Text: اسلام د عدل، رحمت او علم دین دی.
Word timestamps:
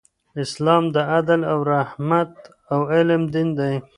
اسلام 0.43 0.83
د 0.95 0.97
عدل، 1.13 1.41
رحمت 1.73 2.31
او 2.71 2.79
علم 2.93 3.21
دین 3.33 3.49
دی. 3.59 3.73